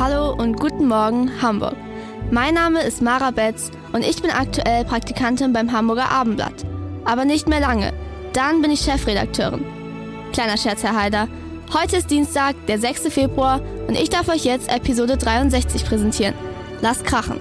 [0.00, 1.76] Hallo und guten Morgen, Hamburg.
[2.30, 6.64] Mein Name ist Mara Betz und ich bin aktuell Praktikantin beim Hamburger Abendblatt.
[7.04, 7.92] Aber nicht mehr lange.
[8.32, 9.64] Dann bin ich Chefredakteurin.
[10.32, 11.28] Kleiner Scherz, Herr Haider.
[11.72, 13.02] Heute ist Dienstag, der 6.
[13.12, 16.34] Februar und ich darf euch jetzt Episode 63 präsentieren.
[16.80, 17.38] Lasst krachen.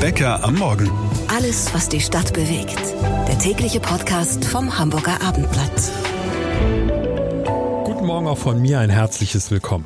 [0.00, 0.90] Bäcker am Morgen.
[1.28, 2.94] Alles, was die Stadt bewegt.
[3.28, 5.92] Der tägliche Podcast vom Hamburger Abendblatt.
[8.06, 9.84] Guten Morgen auch von mir ein herzliches Willkommen.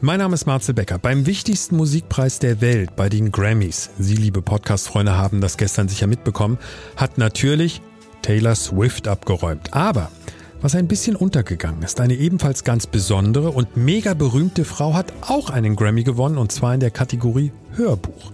[0.00, 0.98] Mein Name ist Marcel Becker.
[0.98, 6.06] Beim wichtigsten Musikpreis der Welt, bei den Grammys, Sie liebe Podcast-Freunde haben das gestern sicher
[6.06, 6.58] mitbekommen,
[6.96, 7.82] hat natürlich
[8.22, 9.74] Taylor Swift abgeräumt.
[9.74, 10.12] Aber
[10.60, 12.00] was ein bisschen untergegangen ist.
[12.00, 16.72] Eine ebenfalls ganz besondere und mega berühmte Frau hat auch einen Grammy gewonnen und zwar
[16.72, 18.30] in der Kategorie Hörbuch.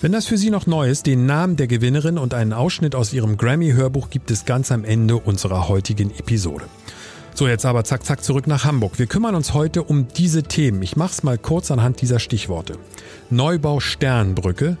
[0.00, 3.12] Wenn das für Sie noch neu ist, den Namen der Gewinnerin und einen Ausschnitt aus
[3.12, 6.64] ihrem Grammy-Hörbuch gibt es ganz am Ende unserer heutigen Episode.
[7.34, 8.98] So, jetzt aber zack, zack zurück nach Hamburg.
[8.98, 10.82] Wir kümmern uns heute um diese Themen.
[10.82, 12.78] Ich mach's mal kurz anhand dieser Stichworte.
[13.30, 14.76] Neubau Sternbrücke,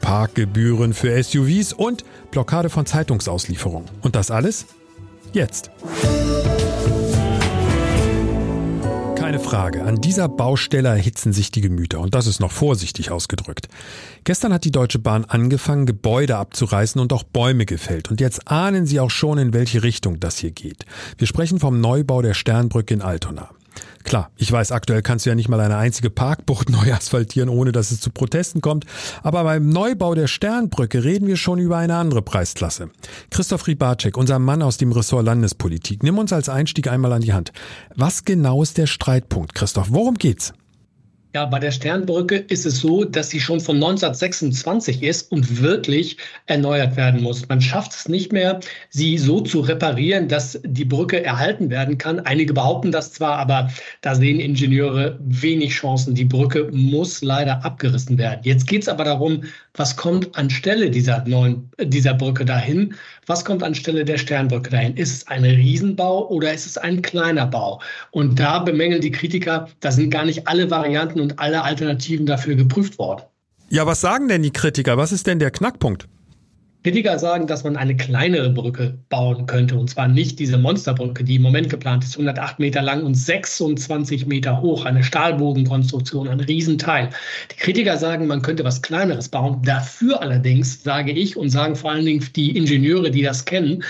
[0.00, 3.88] Parkgebühren für SUVs und Blockade von Zeitungsauslieferungen.
[4.02, 4.66] Und das alles
[5.32, 5.70] jetzt.
[9.34, 13.66] Keine Frage, an dieser Baustelle erhitzen sich die Gemüter und das ist noch vorsichtig ausgedrückt.
[14.22, 18.86] Gestern hat die Deutsche Bahn angefangen, Gebäude abzureißen und auch Bäume gefällt und jetzt ahnen
[18.86, 20.86] Sie auch schon, in welche Richtung das hier geht.
[21.18, 23.50] Wir sprechen vom Neubau der Sternbrücke in Altona.
[24.04, 27.72] Klar, ich weiß, aktuell kannst du ja nicht mal eine einzige Parkbucht neu asphaltieren, ohne
[27.72, 28.84] dass es zu Protesten kommt.
[29.22, 32.90] Aber beim Neubau der Sternbrücke reden wir schon über eine andere Preisklasse.
[33.30, 37.32] Christoph Ribacek, unser Mann aus dem Ressort Landespolitik, nimm uns als Einstieg einmal an die
[37.32, 37.52] Hand.
[37.96, 39.88] Was genau ist der Streitpunkt, Christoph?
[39.90, 40.52] Worum geht's?
[41.34, 46.16] Ja, bei der Sternbrücke ist es so, dass sie schon von 1926 ist und wirklich
[46.46, 47.48] erneuert werden muss.
[47.48, 48.60] Man schafft es nicht mehr,
[48.90, 52.20] sie so zu reparieren, dass die Brücke erhalten werden kann.
[52.20, 53.68] Einige behaupten das zwar, aber
[54.00, 56.14] da sehen Ingenieure wenig Chancen.
[56.14, 58.42] Die Brücke muss leider abgerissen werden.
[58.44, 59.42] Jetzt geht es aber darum,
[59.76, 62.94] was kommt anstelle dieser neuen, dieser Brücke dahin?
[63.26, 64.96] Was kommt anstelle der Sternbrücke dahin?
[64.96, 67.80] Ist es ein Riesenbau oder ist es ein kleiner Bau?
[68.12, 72.54] Und da bemängeln die Kritiker, da sind gar nicht alle Varianten und alle Alternativen dafür
[72.54, 73.22] geprüft worden.
[73.68, 74.96] Ja, was sagen denn die Kritiker?
[74.96, 76.06] Was ist denn der Knackpunkt?
[76.84, 79.74] Kritiker sagen, dass man eine kleinere Brücke bauen könnte.
[79.74, 84.26] Und zwar nicht diese Monsterbrücke, die im Moment geplant ist, 108 Meter lang und 26
[84.26, 84.84] Meter hoch.
[84.84, 87.08] Eine Stahlbogenkonstruktion, ein Riesenteil.
[87.50, 89.62] Die Kritiker sagen, man könnte was Kleineres bauen.
[89.64, 93.82] Dafür allerdings sage ich und sagen vor allen Dingen die Ingenieure, die das kennen,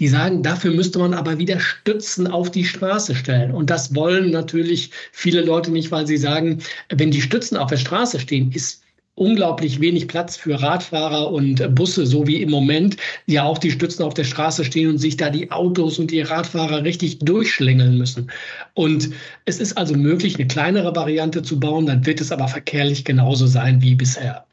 [0.00, 3.52] die sagen, dafür müsste man aber wieder Stützen auf die Straße stellen.
[3.52, 7.76] Und das wollen natürlich viele Leute nicht, weil sie sagen, wenn die Stützen auf der
[7.76, 8.82] Straße stehen, ist
[9.14, 14.02] unglaublich wenig Platz für Radfahrer und Busse, so wie im Moment ja auch die Stützen
[14.02, 18.30] auf der Straße stehen und sich da die Autos und die Radfahrer richtig durchschlängeln müssen.
[18.74, 19.10] Und
[19.44, 23.46] es ist also möglich, eine kleinere Variante zu bauen, dann wird es aber verkehrlich genauso
[23.46, 24.46] sein wie bisher.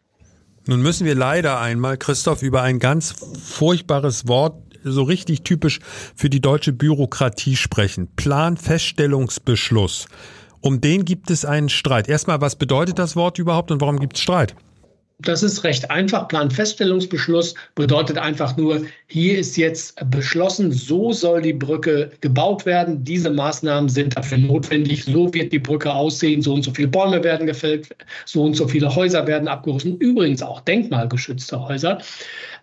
[0.65, 5.79] Nun müssen wir leider einmal, Christoph, über ein ganz furchtbares Wort so richtig typisch
[6.15, 8.09] für die deutsche Bürokratie sprechen.
[8.15, 10.07] Planfeststellungsbeschluss.
[10.61, 12.07] Um den gibt es einen Streit.
[12.07, 14.55] Erstmal, was bedeutet das Wort überhaupt und warum gibt es Streit?
[15.19, 16.27] Das ist recht einfach.
[16.27, 23.03] Planfeststellungsbeschluss bedeutet einfach nur, hier ist jetzt beschlossen, so soll die Brücke gebaut werden.
[23.03, 25.05] Diese Maßnahmen sind dafür notwendig.
[25.05, 26.43] So wird die Brücke aussehen.
[26.43, 27.89] So und so viele Bäume werden gefällt.
[28.25, 29.97] So und so viele Häuser werden abgerissen.
[29.97, 31.99] Übrigens auch denkmalgeschützte Häuser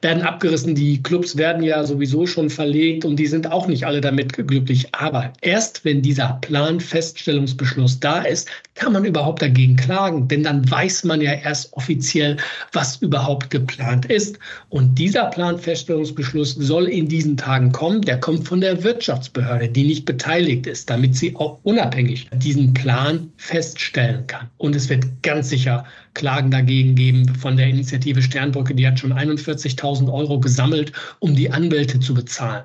[0.02, 0.76] werden abgerissen.
[0.76, 4.86] Die Clubs werden ja sowieso schon verlegt und die sind auch nicht alle damit glücklich.
[4.94, 10.28] Aber erst wenn dieser Planfeststellungsbeschluss da ist, kann man überhaupt dagegen klagen.
[10.28, 12.36] Denn dann weiß man ja erst offiziell,
[12.72, 14.38] was überhaupt geplant ist.
[14.68, 18.02] Und dieser Planfeststellungsbeschluss soll in diesen Tagen kommen.
[18.02, 23.32] Der kommt von der Wirtschaftsbehörde, die nicht beteiligt ist, damit sie auch unabhängig diesen Plan
[23.36, 24.50] feststellen kann.
[24.56, 25.84] Und es wird ganz sicher
[26.14, 28.74] Klagen dagegen geben von der Initiative Sternbrücke.
[28.74, 32.64] Die hat schon 41.000 Euro gesammelt, um die Anwälte zu bezahlen.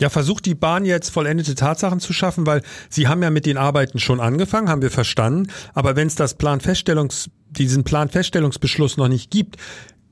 [0.00, 3.56] Ja, versucht die Bahn jetzt vollendete Tatsachen zu schaffen, weil sie haben ja mit den
[3.56, 5.50] Arbeiten schon angefangen, haben wir verstanden.
[5.74, 9.56] Aber wenn es das Planfeststellungs, diesen Planfeststellungsbeschluss noch nicht gibt,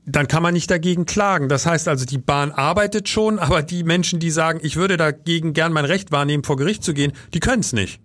[0.05, 1.49] dann kann man nicht dagegen klagen.
[1.49, 5.53] Das heißt also, die Bahn arbeitet schon, aber die Menschen, die sagen, ich würde dagegen
[5.53, 7.99] gern mein Recht wahrnehmen, vor Gericht zu gehen, die können es nicht.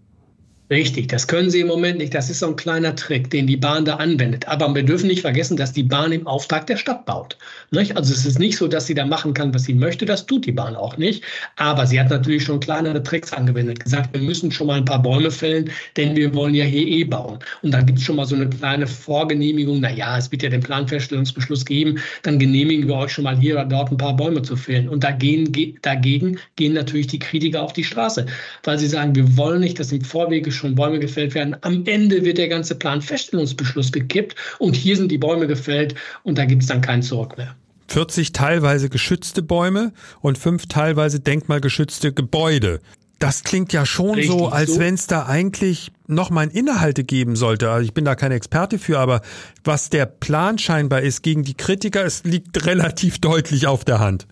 [0.71, 2.15] Richtig, das können sie im Moment nicht.
[2.15, 4.49] Das ist so ein kleiner Trick, den die Bahn da anwendet.
[4.49, 7.37] Aber wir dürfen nicht vergessen, dass die Bahn im Auftrag der Stadt baut.
[7.73, 7.95] Nicht?
[7.95, 10.07] Also es ist nicht so, dass sie da machen kann, was sie möchte.
[10.07, 11.25] Das tut die Bahn auch nicht.
[11.57, 13.81] Aber sie hat natürlich schon kleinere Tricks angewendet.
[13.81, 17.05] Gesagt, wir müssen schon mal ein paar Bäume fällen, denn wir wollen ja hier eh
[17.05, 17.41] bauen.
[17.61, 19.81] Und dann gibt es schon mal so eine kleine Vorgenehmigung.
[19.81, 21.99] Naja, es wird ja den Planfeststellungsbeschluss geben.
[22.23, 24.89] Dann genehmigen wir euch schon mal hier oder dort ein paar Bäume zu fällen.
[24.89, 28.25] Und dagegen, dagegen gehen natürlich die Kritiker auf die Straße,
[28.63, 31.57] weil sie sagen, wir wollen nicht, dass im Vorwege schon schon Bäume gefällt werden.
[31.61, 36.45] Am Ende wird der ganze Planfeststellungsbeschluss gekippt und hier sind die Bäume gefällt und da
[36.45, 37.55] gibt es dann kein Zurück mehr.
[37.89, 42.81] 40 teilweise geschützte Bäume und fünf teilweise denkmalgeschützte Gebäude.
[43.19, 44.81] Das klingt ja schon Richtig so, als so.
[44.81, 47.71] wenn es da eigentlich noch mal Inhalte geben sollte.
[47.71, 49.21] Also ich bin da kein Experte für, aber
[49.63, 54.27] was der Plan scheinbar ist gegen die Kritiker, es liegt relativ deutlich auf der Hand.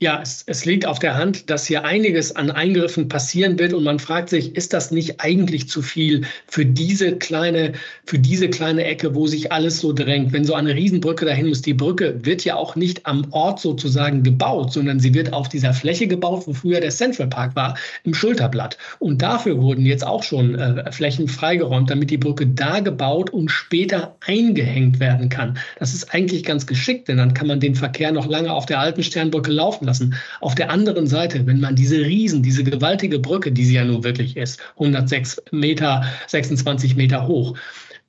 [0.00, 3.82] Ja, es, es, liegt auf der Hand, dass hier einiges an Eingriffen passieren wird und
[3.82, 7.72] man fragt sich, ist das nicht eigentlich zu viel für diese kleine,
[8.04, 10.32] für diese kleine Ecke, wo sich alles so drängt?
[10.32, 14.22] Wenn so eine Riesenbrücke dahin muss, die Brücke wird ja auch nicht am Ort sozusagen
[14.22, 18.14] gebaut, sondern sie wird auf dieser Fläche gebaut, wo früher der Central Park war, im
[18.14, 18.78] Schulterblatt.
[19.00, 23.50] Und dafür wurden jetzt auch schon äh, Flächen freigeräumt, damit die Brücke da gebaut und
[23.50, 25.58] später eingehängt werden kann.
[25.80, 28.78] Das ist eigentlich ganz geschickt, denn dann kann man den Verkehr noch lange auf der
[28.78, 30.14] alten Sternbrücke laufen lassen.
[30.40, 34.04] Auf der anderen Seite, wenn man diese Riesen, diese gewaltige Brücke, die sie ja nun
[34.04, 37.56] wirklich ist, 106 Meter, 26 Meter hoch,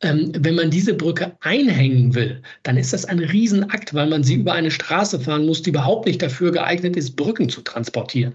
[0.02, 4.36] ähm, wenn man diese Brücke einhängen will, dann ist das ein Riesenakt, weil man sie
[4.36, 8.34] über eine Straße fahren muss, die überhaupt nicht dafür geeignet ist, Brücken zu transportieren.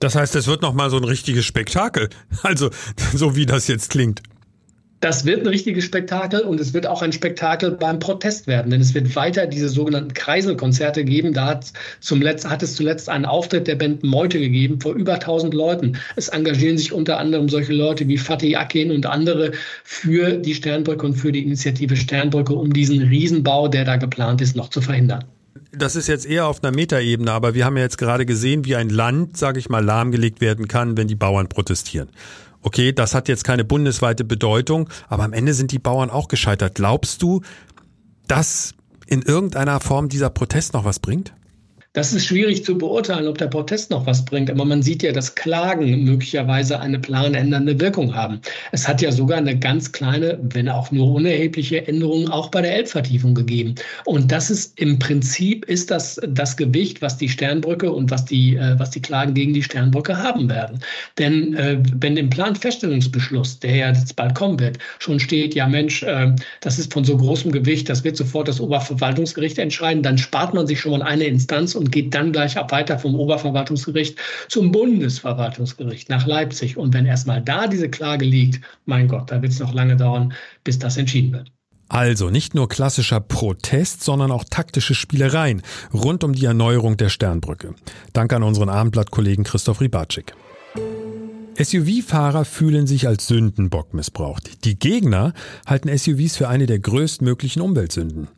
[0.00, 2.10] Das heißt, es wird nochmal so ein richtiges Spektakel.
[2.42, 2.70] Also,
[3.14, 4.22] so wie das jetzt klingt.
[5.04, 8.80] Das wird ein richtiges Spektakel und es wird auch ein Spektakel beim Protest werden, denn
[8.80, 11.34] es wird weiter diese sogenannten Kreiselkonzerte geben.
[11.34, 15.12] Da hat, zum Letzt, hat es zuletzt einen Auftritt der Band Meute gegeben vor über
[15.12, 15.98] 1000 Leuten.
[16.16, 19.52] Es engagieren sich unter anderem solche Leute wie Fatih Akin und andere
[19.84, 24.56] für die Sternbrücke und für die Initiative Sternbrücke, um diesen Riesenbau, der da geplant ist,
[24.56, 25.24] noch zu verhindern.
[25.70, 28.76] Das ist jetzt eher auf einer Metaebene, aber wir haben ja jetzt gerade gesehen, wie
[28.76, 32.08] ein Land, sage ich mal, lahmgelegt werden kann, wenn die Bauern protestieren.
[32.64, 36.74] Okay, das hat jetzt keine bundesweite Bedeutung, aber am Ende sind die Bauern auch gescheitert.
[36.74, 37.42] Glaubst du,
[38.26, 38.72] dass
[39.06, 41.34] in irgendeiner Form dieser Protest noch was bringt?
[41.94, 44.50] Das ist schwierig zu beurteilen, ob der Protest noch was bringt.
[44.50, 48.40] Aber man sieht ja, dass Klagen möglicherweise eine planändernde Wirkung haben.
[48.72, 52.74] Es hat ja sogar eine ganz kleine, wenn auch nur unerhebliche Änderung auch bei der
[52.74, 53.76] Elbvertiefung gegeben.
[54.06, 58.56] Und das ist im Prinzip ist das das Gewicht, was die Sternbrücke und was die,
[58.56, 60.80] äh, was die Klagen gegen die Sternbrücke haben werden.
[61.16, 66.02] Denn äh, wenn im Planfeststellungsbeschluss, der ja jetzt bald kommen wird, schon steht, ja Mensch,
[66.02, 70.54] äh, das ist von so großem Gewicht, das wird sofort das Oberverwaltungsgericht entscheiden, dann spart
[70.54, 74.18] man sich schon mal eine Instanz und und geht dann gleich ab weiter vom Oberverwaltungsgericht
[74.48, 76.78] zum Bundesverwaltungsgericht nach Leipzig.
[76.78, 80.32] Und wenn erstmal da diese Klage liegt, mein Gott, da wird es noch lange dauern,
[80.64, 81.52] bis das entschieden wird.
[81.88, 85.60] Also nicht nur klassischer Protest, sondern auch taktische Spielereien
[85.92, 87.74] rund um die Erneuerung der Sternbrücke.
[88.14, 90.34] Danke an unseren Abendblattkollegen Christoph Ribatschik.
[91.56, 94.64] SUV-Fahrer fühlen sich als Sündenbock missbraucht.
[94.64, 95.34] Die Gegner
[95.66, 98.28] halten SUVs für eine der größtmöglichen Umweltsünden.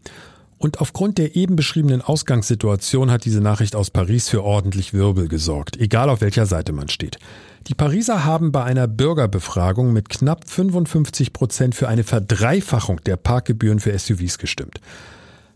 [0.59, 5.77] Und aufgrund der eben beschriebenen Ausgangssituation hat diese Nachricht aus Paris für ordentlich Wirbel gesorgt,
[5.77, 7.19] egal auf welcher Seite man steht.
[7.67, 13.81] Die Pariser haben bei einer Bürgerbefragung mit knapp 55 Prozent für eine Verdreifachung der Parkgebühren
[13.81, 14.81] für SUVs gestimmt.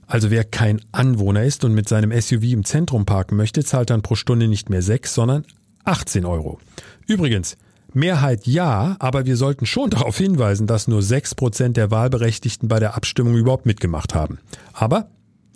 [0.06, 4.02] Also wer kein Anwohner ist und mit seinem SUV im Zentrum parken möchte, zahlt dann
[4.02, 5.44] pro Stunde nicht mehr 6, sondern
[5.84, 6.58] 18 Euro.
[7.06, 7.56] Übrigens,
[7.94, 12.96] Mehrheit ja, aber wir sollten schon darauf hinweisen, dass nur 6% der Wahlberechtigten bei der
[12.96, 14.38] Abstimmung überhaupt mitgemacht haben.
[14.72, 15.08] Aber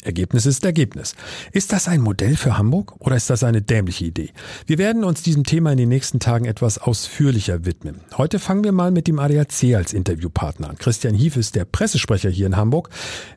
[0.04, 1.14] Ergebnis ist Ergebnis.
[1.52, 4.30] Ist das ein Modell für Hamburg oder ist das eine dämliche Idee?
[4.66, 8.00] Wir werden uns diesem Thema in den nächsten Tagen etwas ausführlicher widmen.
[8.16, 10.78] Heute fangen wir mal mit dem ADAC als Interviewpartner an.
[10.78, 12.90] Christian Hief ist der Pressesprecher hier in Hamburg.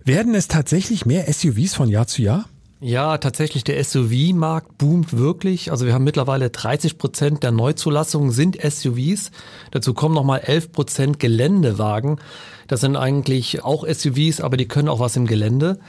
[0.04, 2.46] Werden es tatsächlich mehr SUVs von Jahr zu Jahr?
[2.80, 5.72] Ja, tatsächlich, der SUV-Markt boomt wirklich.
[5.72, 9.32] Also wir haben mittlerweile 30 Prozent der Neuzulassungen sind SUVs.
[9.72, 12.20] Dazu kommen nochmal 11 Prozent Geländewagen.
[12.68, 15.80] Das sind eigentlich auch SUVs, aber die können auch was im Gelände.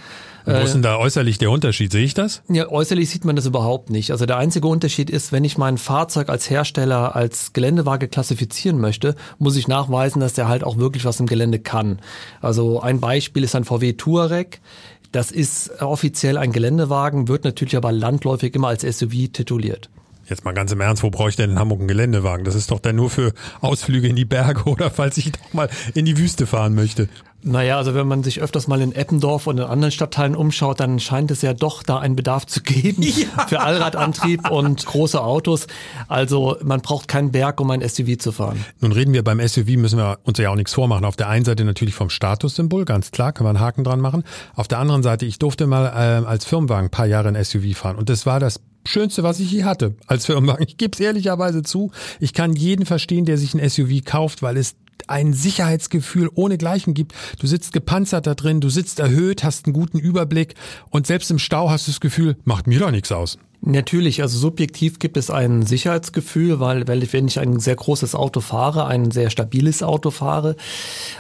[0.47, 1.93] Wo ist denn da äußerlich der Unterschied?
[1.93, 2.43] Sehe ich das?
[2.49, 4.13] Ja, äußerlich sieht man das überhaupt nicht.
[4.13, 9.15] Also der einzige Unterschied ist, wenn ich mein Fahrzeug als Hersteller als Geländewaage klassifizieren möchte,
[9.39, 11.99] muss ich nachweisen, dass der halt auch wirklich was im Gelände kann.
[12.41, 14.63] Also ein Beispiel ist ein VW Touareg.
[15.13, 19.89] Das ist offiziell ein Geländewagen, wird natürlich aber landläufig immer als SUV tituliert.
[20.29, 22.45] Jetzt mal ganz im Ernst, wo brauche ich denn in Hamburg einen Geländewagen?
[22.45, 25.71] Das ist doch dann nur für Ausflüge in die Berge oder falls ich doch mal
[25.95, 27.09] in die Wüste fahren möchte.
[27.41, 30.99] Naja, also wenn man sich öfters mal in Eppendorf und in anderen Stadtteilen umschaut, dann
[30.99, 33.03] scheint es ja doch da einen Bedarf zu geben
[33.37, 33.47] ja.
[33.47, 35.69] für Allradantrieb und große Autos.
[36.09, 38.65] Also man braucht keinen Berg, um ein SUV zu fahren.
[38.81, 41.05] Nun reden wir beim SUV, müssen wir uns ja auch nichts vormachen.
[41.05, 44.25] Auf der einen Seite natürlich vom Statussymbol, ganz klar, kann man einen Haken dran machen.
[44.57, 47.77] Auf der anderen Seite, ich durfte mal äh, als Firmenwagen ein paar Jahre ein SUV
[47.77, 50.65] fahren und das war das Schönste, was ich je hatte als Firmenwagen.
[50.67, 51.91] Ich gebe es ehrlicherweise zu.
[52.21, 54.77] Ich kann jeden verstehen, der sich ein SUV kauft, weil es
[55.07, 57.13] ein Sicherheitsgefühl ohne Gleichen gibt.
[57.39, 60.55] Du sitzt gepanzert da drin, du sitzt erhöht, hast einen guten Überblick
[60.91, 63.39] und selbst im Stau hast du das Gefühl, macht mir doch nichts aus.
[63.61, 68.41] Natürlich, also subjektiv gibt es ein Sicherheitsgefühl, weil, weil wenn ich ein sehr großes Auto
[68.41, 70.55] fahre, ein sehr stabiles Auto fahre.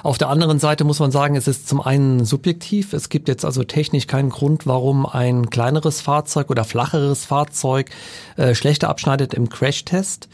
[0.05, 2.93] Auf der anderen Seite muss man sagen, es ist zum einen subjektiv.
[2.93, 7.91] Es gibt jetzt also technisch keinen Grund, warum ein kleineres Fahrzeug oder flacheres Fahrzeug
[8.37, 10.29] äh, schlechter abschneidet im Crashtest.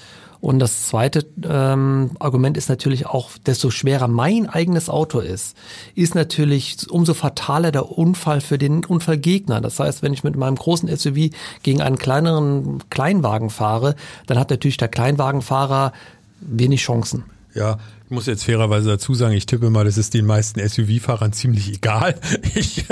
[0.45, 5.57] Und das zweite ähm, Argument ist natürlich auch, desto schwerer mein eigenes Auto ist,
[5.95, 9.63] ist natürlich umso fataler der Unfall für den Unfallgegner.
[9.63, 11.31] Das heißt, wenn ich mit meinem großen SUV
[11.63, 13.97] gegen einen kleineren Kleinwagen fahre,
[14.27, 15.95] dann hat natürlich der Kleinwagenfahrer
[16.43, 17.25] wenig Chancen.
[17.55, 17.79] Ja,
[18.14, 22.14] muss jetzt fairerweise dazu sagen, ich tippe mal, das ist den meisten SUV-Fahrern ziemlich egal.
[22.56, 22.85] Ich,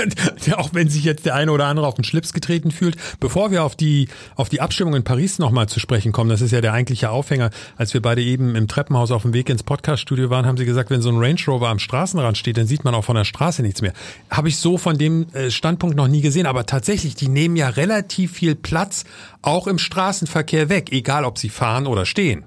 [0.57, 2.97] auch wenn sich jetzt der eine oder andere auf den Schlips getreten fühlt.
[3.19, 6.51] Bevor wir auf die, auf die Abstimmung in Paris nochmal zu sprechen kommen, das ist
[6.51, 7.49] ja der eigentliche Aufhänger.
[7.77, 10.89] Als wir beide eben im Treppenhaus auf dem Weg ins Podcaststudio waren, haben sie gesagt,
[10.89, 13.61] wenn so ein Range Rover am Straßenrand steht, dann sieht man auch von der Straße
[13.61, 13.93] nichts mehr.
[14.29, 16.45] Habe ich so von dem äh, Standpunkt noch nie gesehen.
[16.45, 19.05] Aber tatsächlich, die nehmen ja relativ viel Platz
[19.41, 22.43] auch im Straßenverkehr weg, egal ob sie fahren oder stehen.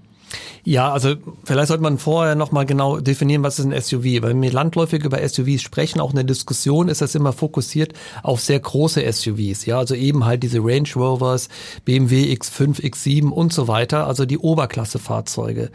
[0.65, 1.15] Ja, also
[1.45, 4.23] vielleicht sollte man vorher nochmal genau definieren, was ist ein SUV.
[4.23, 7.93] Weil wir landläufig über SUVs sprechen, auch in der Diskussion ist das immer fokussiert
[8.23, 9.67] auf sehr große SUVs.
[9.67, 11.49] Ja, also eben halt diese Range Rovers,
[11.85, 15.71] BMW X5, X7 und so weiter, also die Oberklassefahrzeuge.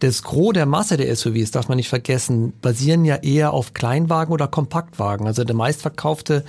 [0.00, 4.34] Das Gros der Masse der SUVs, darf man nicht vergessen, basieren ja eher auf Kleinwagen
[4.34, 5.26] oder Kompaktwagen.
[5.26, 6.44] Also der meistverkaufte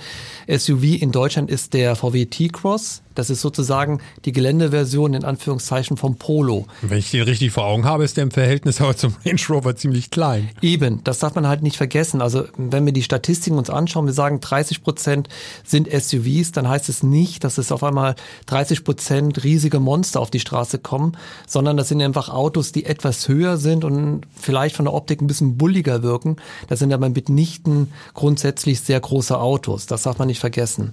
[0.48, 6.16] SUV in Deutschland ist der VW T-Cross das ist sozusagen die Geländeversion in Anführungszeichen vom
[6.16, 6.66] Polo.
[6.82, 9.74] Wenn ich den richtig vor Augen habe, ist der im Verhältnis aber zum Range Rover
[9.74, 10.50] ziemlich klein.
[10.62, 12.22] Eben, das darf man halt nicht vergessen.
[12.22, 15.28] Also wenn wir die Statistiken uns anschauen, wir sagen 30 Prozent
[15.64, 18.14] sind SUVs, dann heißt es nicht, dass es auf einmal
[18.46, 23.26] 30 Prozent riesige Monster auf die Straße kommen, sondern das sind einfach Autos, die etwas
[23.26, 26.36] höher sind und vielleicht von der Optik ein bisschen bulliger wirken.
[26.68, 29.86] Das sind aber mitnichten grundsätzlich sehr große Autos.
[29.86, 30.92] Das darf man nicht vergessen.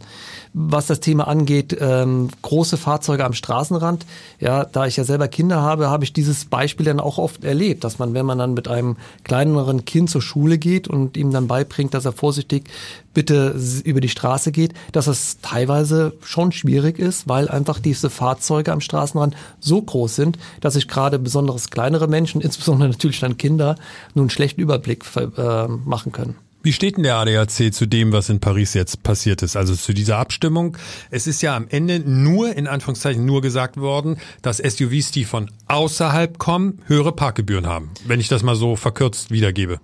[0.54, 4.06] Was das Thema angeht, ähm, ähm, große Fahrzeuge am Straßenrand.
[4.40, 7.84] Ja, da ich ja selber Kinder habe, habe ich dieses Beispiel dann auch oft erlebt,
[7.84, 11.48] dass man, wenn man dann mit einem kleineren Kind zur Schule geht und ihm dann
[11.48, 12.70] beibringt, dass er vorsichtig
[13.14, 18.72] bitte über die Straße geht, dass es teilweise schon schwierig ist, weil einfach diese Fahrzeuge
[18.72, 23.76] am Straßenrand so groß sind, dass sich gerade besonders kleinere Menschen, insbesondere natürlich dann Kinder,
[24.14, 26.36] nun einen schlechten Überblick äh, machen können.
[26.66, 29.56] Wie steht denn der ADAC zu dem, was in Paris jetzt passiert ist?
[29.56, 30.76] Also zu dieser Abstimmung.
[31.12, 35.52] Es ist ja am Ende nur, in Anführungszeichen, nur gesagt worden, dass SUVs, die von
[35.68, 37.92] außerhalb kommen, höhere Parkgebühren haben.
[38.08, 39.80] Wenn ich das mal so verkürzt wiedergebe.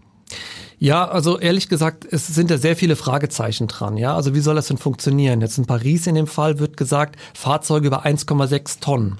[0.79, 3.95] Ja, also ehrlich gesagt, es sind da sehr viele Fragezeichen dran.
[3.95, 5.39] Ja, also wie soll das denn funktionieren?
[5.39, 9.19] Jetzt in Paris in dem Fall wird gesagt, Fahrzeuge über 1,6 Tonnen.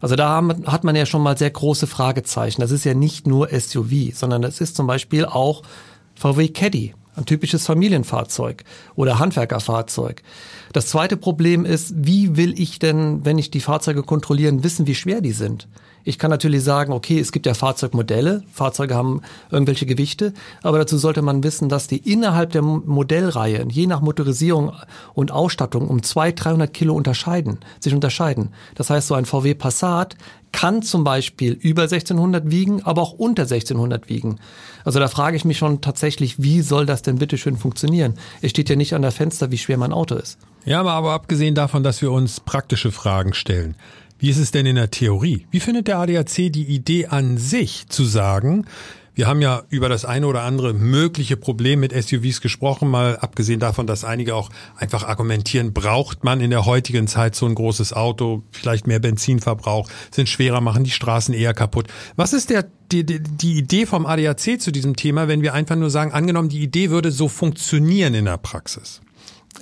[0.00, 2.62] Also da hat man ja schon mal sehr große Fragezeichen.
[2.62, 5.60] Das ist ja nicht nur SUV, sondern das ist zum Beispiel auch
[6.14, 10.22] VW Caddy, ein typisches Familienfahrzeug oder Handwerkerfahrzeug.
[10.72, 14.94] Das zweite Problem ist, wie will ich denn, wenn ich die Fahrzeuge kontrollieren, wissen, wie
[14.94, 15.68] schwer die sind?
[16.04, 20.98] Ich kann natürlich sagen, okay, es gibt ja Fahrzeugmodelle, Fahrzeuge haben irgendwelche Gewichte, aber dazu
[20.98, 24.72] sollte man wissen, dass die innerhalb der Modellreihe, je nach Motorisierung
[25.14, 28.50] und Ausstattung, um 200, 300 Kilo unterscheiden, sich unterscheiden.
[28.74, 30.16] Das heißt, so ein VW Passat
[30.52, 34.38] kann zum Beispiel über 1600 wiegen, aber auch unter 1600 wiegen.
[34.84, 38.14] Also da frage ich mich schon tatsächlich, wie soll das denn bitte schön funktionieren?
[38.40, 40.38] Es steht ja nicht an der Fenster, wie schwer mein Auto ist.
[40.64, 43.74] Ja, aber abgesehen davon, dass wir uns praktische Fragen stellen.
[44.24, 45.44] Wie ist es denn in der Theorie?
[45.50, 48.64] Wie findet der ADAC die Idee an sich zu sagen,
[49.14, 53.60] wir haben ja über das eine oder andere mögliche Problem mit SUVs gesprochen, mal abgesehen
[53.60, 57.92] davon, dass einige auch einfach argumentieren, braucht man in der heutigen Zeit so ein großes
[57.92, 61.88] Auto, vielleicht mehr Benzinverbrauch, sind schwerer, machen die Straßen eher kaputt.
[62.16, 65.90] Was ist der, die, die Idee vom ADAC zu diesem Thema, wenn wir einfach nur
[65.90, 69.02] sagen, angenommen, die Idee würde so funktionieren in der Praxis?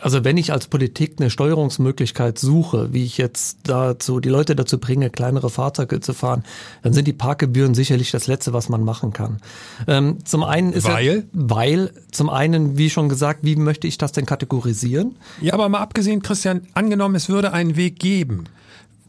[0.01, 4.79] Also wenn ich als Politik eine Steuerungsmöglichkeit suche, wie ich jetzt dazu die Leute dazu
[4.79, 6.45] bringe, kleinere Fahrzeuge zu fahren,
[6.83, 9.41] dann sind die Parkgebühren sicherlich das Letzte, was man machen kann.
[9.87, 13.99] Ähm, zum einen ist weil ja, weil zum einen, wie schon gesagt, wie möchte ich
[13.99, 15.17] das denn kategorisieren?
[15.41, 18.45] Ja, aber mal abgesehen, Christian, angenommen, es würde einen Weg geben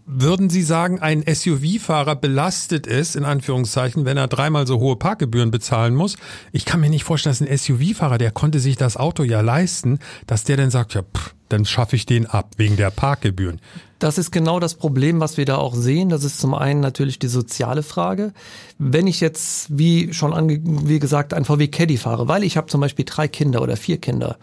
[0.05, 5.51] würden Sie sagen, ein SUV-Fahrer belastet es, in Anführungszeichen, wenn er dreimal so hohe Parkgebühren
[5.51, 6.17] bezahlen muss?
[6.51, 10.00] Ich kann mir nicht vorstellen, dass ein SUV-Fahrer, der konnte sich das Auto ja leisten,
[10.27, 13.62] dass der dann sagt, ja, pff, dann schaffe ich den ab wegen der Parkgebühren.
[14.00, 16.10] Das ist genau das Problem, was wir da auch sehen.
[16.10, 18.33] Das ist zum einen natürlich die soziale Frage.
[18.77, 22.67] Wenn ich jetzt, wie schon ange wie gesagt, ein VW Caddy fahre, weil ich habe
[22.67, 24.38] zum Beispiel drei Kinder oder vier Kinder,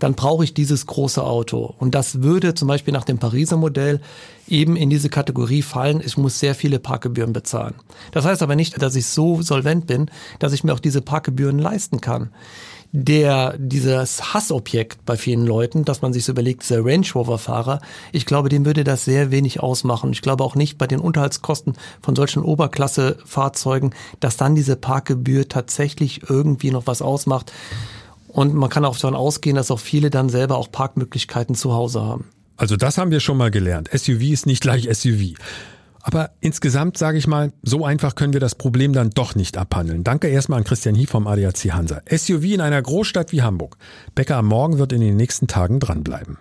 [0.00, 1.74] dann brauche ich dieses große Auto.
[1.78, 4.00] Und das würde zum Beispiel nach dem Pariser Modell
[4.48, 7.74] eben in diese Kategorie fallen, ich muss sehr viele Parkgebühren bezahlen.
[8.10, 11.58] Das heißt aber nicht, dass ich so solvent bin, dass ich mir auch diese Parkgebühren
[11.58, 12.30] leisten kann
[12.92, 17.80] der dieses Hassobjekt bei vielen Leuten, dass man sich so überlegt, dieser Range Rover Fahrer,
[18.12, 20.10] ich glaube, dem würde das sehr wenig ausmachen.
[20.12, 25.48] Ich glaube auch nicht bei den Unterhaltskosten von solchen Oberklasse Fahrzeugen, dass dann diese Parkgebühr
[25.48, 27.52] tatsächlich irgendwie noch was ausmacht.
[28.32, 32.02] Und man kann auch davon ausgehen, dass auch viele dann selber auch Parkmöglichkeiten zu Hause
[32.02, 32.26] haben.
[32.56, 33.88] Also das haben wir schon mal gelernt.
[33.92, 35.34] SUV ist nicht gleich SUV.
[36.02, 40.04] Aber insgesamt sage ich mal, so einfach können wir das Problem dann doch nicht abhandeln.
[40.04, 42.00] Danke erstmal an Christian Hie vom ADAC Hansa.
[42.10, 43.76] SUV in einer Großstadt wie Hamburg.
[44.14, 46.38] Becker am Morgen wird in den nächsten Tagen dranbleiben.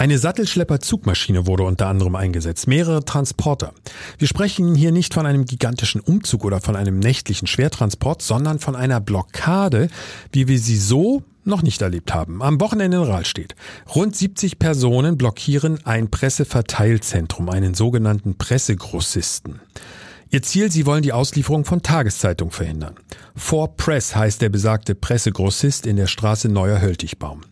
[0.00, 3.74] Eine Sattelschlepper-Zugmaschine wurde unter anderem eingesetzt, mehrere Transporter.
[4.16, 8.76] Wir sprechen hier nicht von einem gigantischen Umzug oder von einem nächtlichen Schwertransport, sondern von
[8.76, 9.90] einer Blockade,
[10.32, 12.40] wie wir sie so noch nicht erlebt haben.
[12.40, 13.54] Am Wochenende in Rahlstedt.
[13.94, 19.60] Rund 70 Personen blockieren ein Presseverteilzentrum, einen sogenannten Pressegrossisten.
[20.30, 22.94] Ihr Ziel, sie wollen die Auslieferung von Tageszeitungen verhindern.
[23.36, 27.42] For Press heißt der besagte Pressegrossist in der Straße Neuer Höltigbaum.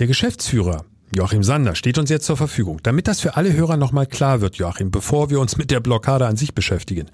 [0.00, 2.80] Der Geschäftsführer Joachim Sander steht uns jetzt zur Verfügung.
[2.82, 6.26] Damit das für alle Hörer nochmal klar wird, Joachim, bevor wir uns mit der Blockade
[6.26, 7.08] an sich beschäftigen.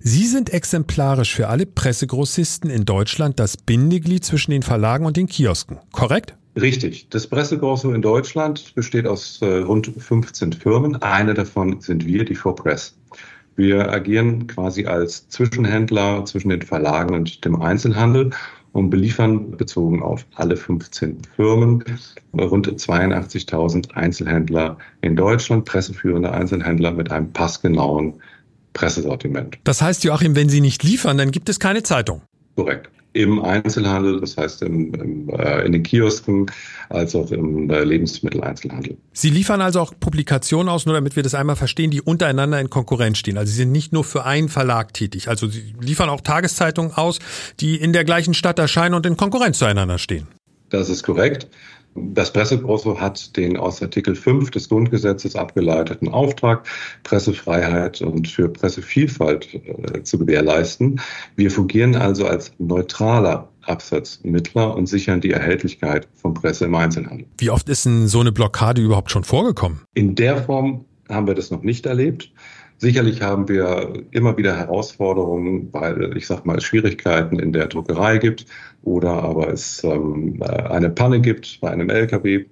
[0.00, 5.26] Sie sind exemplarisch für alle Pressegrossisten in Deutschland das Bindeglied zwischen den Verlagen und den
[5.26, 6.34] Kiosken, korrekt?
[6.58, 7.08] Richtig.
[7.10, 10.96] Das Pressegrosso in Deutschland besteht aus äh, rund 15 Firmen.
[11.02, 12.92] Eine davon sind wir, die 4Press.
[13.56, 18.30] Wir agieren quasi als Zwischenhändler zwischen den Verlagen und dem Einzelhandel
[18.72, 21.84] und beliefern bezogen auf alle 15 Firmen
[22.32, 28.14] rund 82.000 Einzelhändler in Deutschland, presseführende Einzelhändler mit einem passgenauen
[28.72, 29.58] Pressesortiment.
[29.64, 32.22] Das heißt, Joachim, wenn Sie nicht liefern, dann gibt es keine Zeitung.
[32.56, 36.46] Korrekt im Einzelhandel, das heißt im, im, äh, in den Kiosken,
[36.88, 38.96] als auch im äh, Lebensmitteleinzelhandel.
[39.12, 42.70] Sie liefern also auch Publikationen aus, nur damit wir das einmal verstehen, die untereinander in
[42.70, 43.38] Konkurrenz stehen.
[43.38, 45.28] Also Sie sind nicht nur für einen Verlag tätig.
[45.28, 47.18] Also Sie liefern auch Tageszeitungen aus,
[47.60, 50.26] die in der gleichen Stadt erscheinen und in Konkurrenz zueinander stehen.
[50.70, 51.48] Das ist korrekt.
[51.94, 56.66] Das Pressegrosso hat den aus Artikel 5 des Grundgesetzes abgeleiteten Auftrag,
[57.02, 61.00] Pressefreiheit und für Pressevielfalt äh, zu gewährleisten.
[61.36, 67.26] Wir fungieren also als neutraler Absatzmittler und sichern die Erhältlichkeit von Presse im Einzelhandel.
[67.38, 69.82] Wie oft ist denn so eine Blockade überhaupt schon vorgekommen?
[69.94, 72.32] In der Form haben wir das noch nicht erlebt.
[72.82, 78.18] Sicherlich haben wir immer wieder Herausforderungen, weil ich sage mal es Schwierigkeiten in der Druckerei
[78.18, 78.44] gibt
[78.82, 82.46] oder aber es ähm, äh, eine Panne gibt bei einem LKW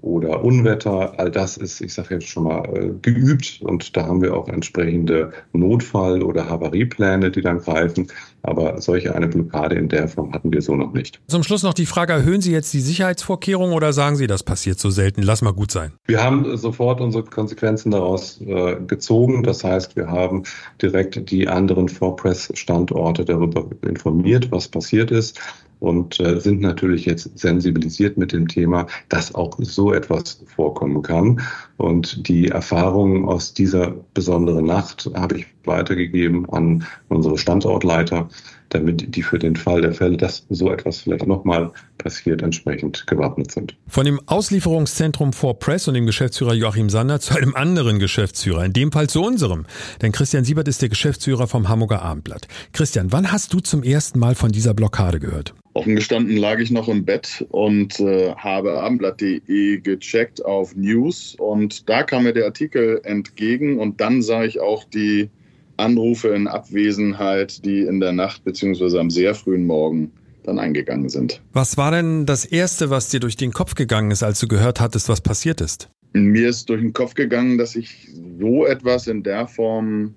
[0.00, 4.22] oder Unwetter, all das ist, ich sage jetzt schon mal, äh, geübt und da haben
[4.22, 8.06] wir auch entsprechende Notfall- oder Havariepläne, die dann greifen.
[8.44, 11.18] Aber solche eine Blockade in der Form hatten wir so noch nicht.
[11.26, 14.78] Zum Schluss noch die Frage, erhöhen Sie jetzt die Sicherheitsvorkehrungen oder sagen Sie, das passiert
[14.78, 15.92] so selten, lass mal gut sein?
[16.06, 19.42] Wir haben sofort unsere Konsequenzen daraus äh, gezogen.
[19.42, 20.42] Das heißt, wir haben
[20.82, 25.40] direkt die anderen Vorpress-Standorte darüber informiert, was passiert ist
[25.80, 31.40] und äh, sind natürlich jetzt sensibilisiert mit dem Thema, dass auch so etwas vorkommen kann.
[31.76, 38.28] Und die Erfahrungen aus dieser besonderen Nacht habe ich weitergegeben an unsere Standortleiter,
[38.70, 43.52] damit die für den Fall der Fälle, dass so etwas vielleicht nochmal passiert, entsprechend gewappnet
[43.52, 43.76] sind.
[43.86, 48.72] Von dem Auslieferungszentrum for Press und dem Geschäftsführer Joachim Sander zu einem anderen Geschäftsführer, in
[48.72, 49.66] dem Fall zu unserem.
[50.02, 52.48] Denn Christian Siebert ist der Geschäftsführer vom Hamburger Abendblatt.
[52.72, 55.54] Christian, wann hast du zum ersten Mal von dieser Blockade gehört?
[55.74, 61.88] Offen gestanden lag ich noch im Bett und äh, habe abendblatt.de gecheckt auf News und
[61.88, 65.30] da kam mir der Artikel entgegen und dann sah ich auch die
[65.76, 68.98] Anrufe in Abwesenheit, die in der Nacht bzw.
[68.98, 70.12] am sehr frühen Morgen
[70.44, 71.40] dann eingegangen sind.
[71.52, 74.80] Was war denn das Erste, was dir durch den Kopf gegangen ist, als du gehört
[74.80, 75.88] hattest, was passiert ist?
[76.12, 78.08] Mir ist durch den Kopf gegangen, dass ich
[78.38, 80.14] so etwas in der Form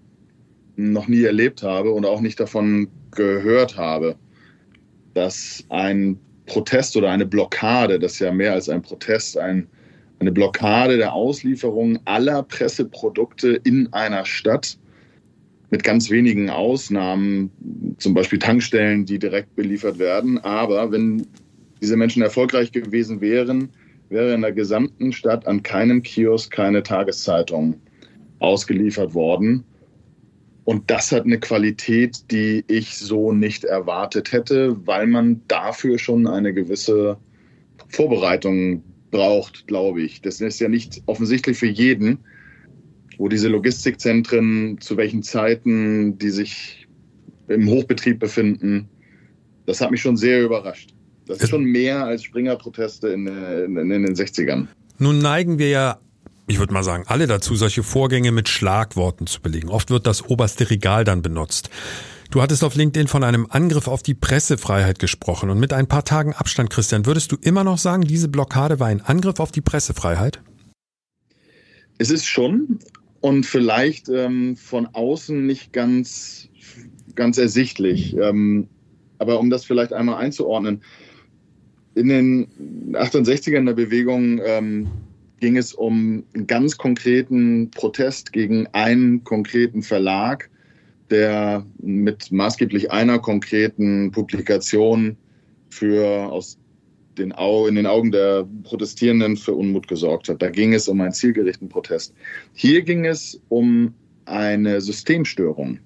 [0.76, 4.16] noch nie erlebt habe und auch nicht davon gehört habe,
[5.16, 9.68] dass ein Protest oder eine Blockade, das ist ja mehr als ein Protest, ein,
[10.20, 14.78] eine Blockade der Auslieferung aller Presseprodukte in einer Stadt
[15.70, 17.52] mit ganz wenigen Ausnahmen,
[17.98, 20.38] zum Beispiel Tankstellen, die direkt beliefert werden.
[20.40, 21.28] Aber wenn
[21.82, 23.70] diese Menschen erfolgreich gewesen wären,
[24.10, 27.76] wäre in der gesamten Stadt an keinem Kiosk keine Tageszeitung
[28.40, 29.64] ausgeliefert worden.
[30.64, 36.28] Und das hat eine Qualität, die ich so nicht erwartet hätte, weil man dafür schon
[36.28, 37.18] eine gewisse
[37.90, 40.22] Vorbereitung braucht, glaube ich.
[40.22, 42.20] Das ist ja nicht offensichtlich für jeden,
[43.18, 46.88] wo diese Logistikzentren, zu welchen Zeiten die sich
[47.48, 48.90] im Hochbetrieb befinden.
[49.66, 50.94] Das hat mich schon sehr überrascht.
[51.26, 54.68] Das ist schon mehr als Springer-Proteste in, in, in den 60ern.
[54.98, 56.00] Nun neigen wir ja
[56.50, 59.68] ich würde mal sagen, alle dazu, solche Vorgänge mit Schlagworten zu belegen.
[59.68, 61.70] Oft wird das oberste Regal dann benutzt.
[62.32, 66.04] Du hattest auf LinkedIn von einem Angriff auf die Pressefreiheit gesprochen und mit ein paar
[66.04, 69.62] Tagen Abstand, Christian, würdest du immer noch sagen, diese Blockade war ein Angriff auf die
[69.62, 70.42] Pressefreiheit?
[71.98, 72.80] Es ist schon
[73.28, 76.48] und vielleicht ähm, von außen nicht ganz,
[77.16, 78.16] ganz ersichtlich.
[78.16, 78.70] Ähm,
[79.18, 80.82] aber um das vielleicht einmal einzuordnen,
[81.94, 82.48] in den
[82.94, 84.88] 68ern der Bewegung ähm,
[85.42, 90.50] ging es um einen ganz konkreten Protest gegen einen konkreten Verlag,
[91.10, 95.18] der mit maßgeblich einer konkreten Publikation
[95.70, 96.58] für aus
[97.18, 100.42] den Au in den Augen der Protestierenden für Unmut gesorgt hat.
[100.42, 102.14] Da ging es um einen zielgerichteten Protest.
[102.54, 103.94] Hier ging es um
[104.26, 105.80] eine Systemstörung.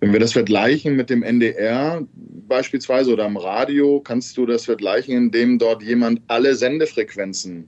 [0.00, 2.06] Wenn wir das vergleichen mit dem NDR
[2.46, 7.66] beispielsweise oder am Radio, kannst du das vergleichen, indem dort jemand alle Sendefrequenzen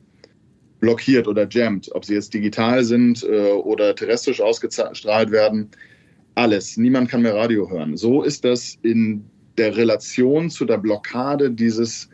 [0.79, 5.71] blockiert oder jammt, ob sie jetzt digital sind äh, oder terrestrisch ausgestrahlt werden.
[6.35, 6.77] Alles.
[6.77, 7.97] Niemand kann mehr Radio hören.
[7.97, 9.25] So ist das in
[9.59, 12.09] der Relation zu der Blockade dieses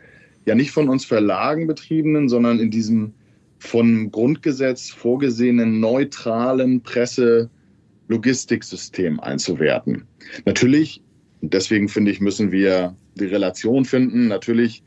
[0.47, 3.13] ja nicht von uns Verlagen betriebenen, sondern in diesem
[3.59, 10.05] von Grundgesetz vorgesehenen neutralen Presse-Logistiksystem einzuwerten.
[10.45, 11.03] Natürlich,
[11.41, 14.27] deswegen finde ich, müssen wir die Relation finden.
[14.27, 14.83] Natürlich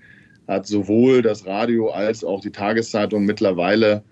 [0.49, 4.03] hat sowohl das Radio als auch die Tageszeitung mittlerweile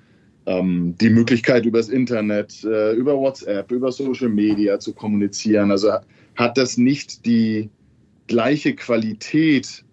[0.46, 5.70] ähm, die Möglichkeit, über das Internet, äh, über WhatsApp, über Social Media zu kommunizieren.
[5.70, 5.92] Also
[6.36, 7.70] hat das nicht die
[8.26, 9.84] gleiche Qualität,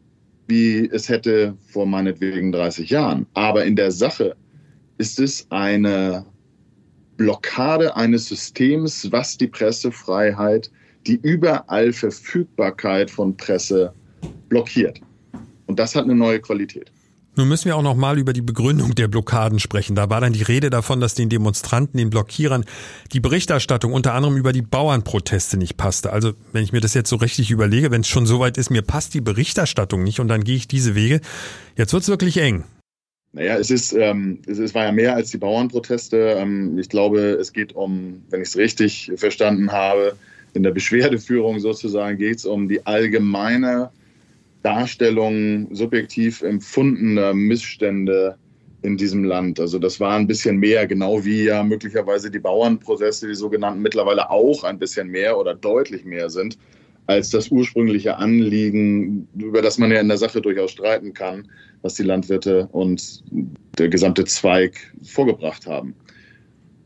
[0.47, 3.25] wie es hätte vor meinetwegen 30 Jahren.
[3.34, 4.36] Aber in der Sache
[4.97, 6.25] ist es eine
[7.17, 10.69] Blockade eines Systems, was die Pressefreiheit,
[11.08, 13.93] die überall Verfügbarkeit von Presse
[14.49, 15.01] blockiert.
[15.67, 16.91] Und das hat eine neue Qualität.
[17.37, 19.95] Nun müssen wir auch noch mal über die Begründung der Blockaden sprechen.
[19.95, 22.63] Da war dann die Rede davon, dass den Demonstranten, den Blockierern
[23.11, 26.13] die Berichterstattung unter anderem über die Bauernproteste nicht passte.
[26.13, 28.69] Also wenn ich mir das jetzt so richtig überlege, wenn es schon so weit ist,
[28.69, 31.19] mir passt die Berichterstattung nicht und dann gehe ich diese Wege.
[31.75, 32.63] Jetzt wird es wirklich eng.
[33.33, 36.37] Naja, es ist, ähm, es, es war ja mehr als die Bauernproteste.
[36.37, 40.15] Ähm, ich glaube, es geht um, wenn ich es richtig verstanden habe,
[40.53, 43.89] in der Beschwerdeführung sozusagen geht es um die allgemeine
[44.65, 48.36] Darstellung subjektiv empfundener Missstände
[48.82, 49.60] in diesem Land.
[49.60, 54.30] Also das war ein bisschen mehr, genau wie ja möglicherweise die Bauernprozesse, die sogenannten, mittlerweile
[54.30, 56.58] auch ein bisschen mehr oder deutlich mehr sind
[57.08, 61.47] als das ursprüngliche Anliegen, über das man ja in der Sache durchaus streiten kann,
[61.84, 63.23] was die Landwirte und
[63.78, 65.93] der gesamte Zweig vorgebracht haben.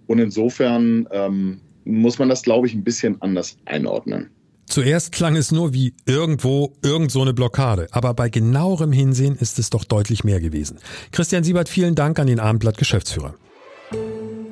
[0.08, 4.30] Und insofern ähm, muss man das, glaube ich, ein bisschen anders einordnen.
[4.70, 9.58] Zuerst klang es nur wie irgendwo irgend so eine Blockade, aber bei genauerem Hinsehen ist
[9.58, 10.78] es doch deutlich mehr gewesen.
[11.12, 13.34] Christian Siebert, vielen Dank an den Abendblatt Geschäftsführer.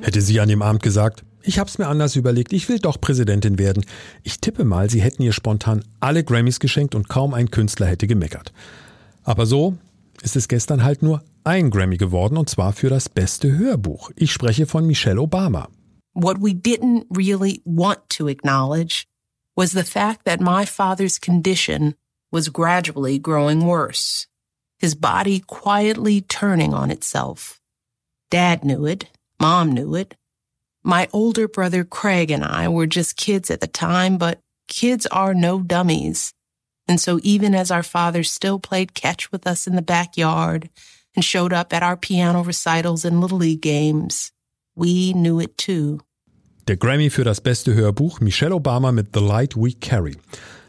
[0.00, 3.60] Hätte sie an dem Abend gesagt, ich hab's mir anders überlegt, ich will doch Präsidentin
[3.60, 3.86] werden.
[4.24, 8.08] Ich tippe mal, sie hätten ihr spontan alle Grammys geschenkt und kaum ein Künstler hätte
[8.08, 8.52] gemeckert.
[9.22, 9.78] Aber so
[10.22, 14.10] ist es gestern halt nur ein Grammy geworden und zwar für das beste Hörbuch.
[14.16, 15.68] Ich spreche von Michelle Obama.
[16.12, 19.04] What we didn't really want to acknowledge
[19.58, 21.96] was the fact that my father's condition
[22.30, 24.28] was gradually growing worse,
[24.78, 27.60] his body quietly turning on itself.
[28.30, 29.06] Dad knew it.
[29.40, 30.14] Mom knew it.
[30.84, 35.34] My older brother Craig and I were just kids at the time, but kids are
[35.34, 36.32] no dummies.
[36.86, 40.70] And so even as our father still played catch with us in the backyard
[41.16, 44.30] and showed up at our piano recitals and little league games,
[44.76, 45.98] we knew it too.
[46.68, 50.18] Der Grammy für das beste Hörbuch Michelle Obama mit The Light We Carry.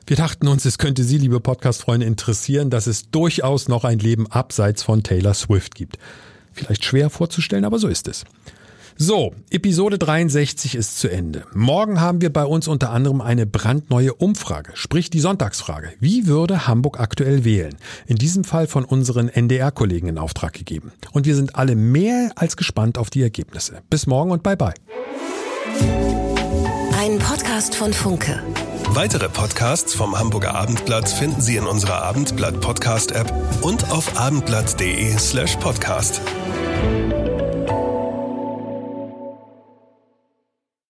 [0.07, 4.25] Wir dachten uns, es könnte Sie, liebe Podcast-Freunde, interessieren, dass es durchaus noch ein Leben
[4.27, 5.97] abseits von Taylor Swift gibt.
[6.53, 8.23] Vielleicht schwer vorzustellen, aber so ist es.
[8.97, 11.43] So, Episode 63 ist zu Ende.
[11.53, 15.89] Morgen haben wir bei uns unter anderem eine brandneue Umfrage, sprich die Sonntagsfrage.
[15.99, 17.75] Wie würde Hamburg aktuell wählen?
[18.07, 20.93] In diesem Fall von unseren NDR-Kollegen in Auftrag gegeben.
[21.11, 23.81] Und wir sind alle mehr als gespannt auf die Ergebnisse.
[23.89, 24.73] Bis morgen und bye bye.
[25.81, 28.41] Ein Podcast von Funke.
[28.89, 35.17] Weitere Podcasts vom Hamburger Abendblatt finden Sie in unserer Abendblatt Podcast App und auf abendblatt.de
[35.17, 36.21] slash podcast.